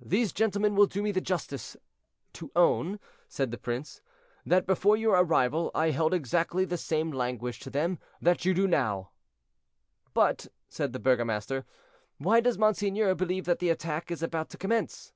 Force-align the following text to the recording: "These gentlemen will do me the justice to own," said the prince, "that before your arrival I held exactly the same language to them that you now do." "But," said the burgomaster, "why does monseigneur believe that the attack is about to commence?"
"These 0.00 0.32
gentlemen 0.32 0.74
will 0.74 0.86
do 0.86 1.02
me 1.02 1.12
the 1.12 1.20
justice 1.20 1.76
to 2.32 2.50
own," 2.56 2.98
said 3.28 3.50
the 3.50 3.58
prince, 3.58 4.00
"that 4.46 4.64
before 4.66 4.96
your 4.96 5.16
arrival 5.22 5.70
I 5.74 5.90
held 5.90 6.14
exactly 6.14 6.64
the 6.64 6.78
same 6.78 7.10
language 7.10 7.60
to 7.60 7.68
them 7.68 7.98
that 8.22 8.46
you 8.46 8.54
now 8.66 9.02
do." 9.02 9.08
"But," 10.14 10.46
said 10.70 10.94
the 10.94 10.98
burgomaster, 10.98 11.66
"why 12.16 12.40
does 12.40 12.56
monseigneur 12.56 13.14
believe 13.14 13.44
that 13.44 13.58
the 13.58 13.68
attack 13.68 14.10
is 14.10 14.22
about 14.22 14.48
to 14.48 14.56
commence?" 14.56 15.12